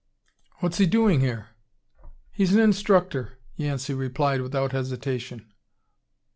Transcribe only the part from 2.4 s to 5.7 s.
an instructor," Yancey replied without hesitation.